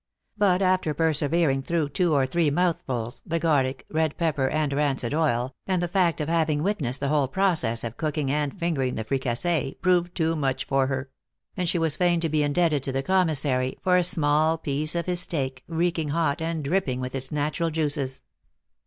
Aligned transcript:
But, 0.35 0.63
after 0.63 0.95
persevering 0.95 1.61
through 1.61 1.89
two 1.89 2.11
or 2.11 2.25
three 2.25 2.49
mouthfuls, 2.49 3.21
the 3.23 3.37
gar 3.37 3.61
lic, 3.61 3.85
red 3.87 4.17
pepper, 4.17 4.49
and 4.49 4.73
rancid 4.73 5.13
oil, 5.13 5.53
and 5.67 5.79
the 5.79 5.87
fact 5.87 6.19
of 6.19 6.27
having 6.27 6.63
witnessed 6.63 7.01
the 7.01 7.09
whole 7.09 7.27
process 7.27 7.83
of 7.83 7.97
cooking 7.97 8.31
and 8.31 8.57
fingering 8.59 8.95
the 8.95 9.03
fricassee, 9.03 9.77
proved 9.79 10.15
too 10.15 10.35
much 10.35 10.65
for 10.65 10.87
her; 10.87 11.11
and 11.55 11.69
she 11.69 11.77
was 11.77 11.97
THE 11.97 12.05
ACTRESS 12.05 12.13
IN 12.13 12.13
HIGH 12.13 12.13
LIFE. 12.13 12.13
143 12.15 12.15
fain 12.15 12.19
to 12.21 12.29
be 12.29 12.43
indebted 12.43 12.83
to 12.83 12.91
the 12.91 13.03
commissary 13.03 13.77
for 13.83 13.97
a 13.97 14.03
small 14.03 14.57
piece 14.57 14.95
of 14.95 15.05
his 15.05 15.19
steak, 15.19 15.63
reeking 15.67 16.09
hot, 16.09 16.41
and 16.41 16.63
dripping 16.63 16.99
with 16.99 17.13
its 17.13 17.31
natural 17.31 17.69
juices. 17.69 18.23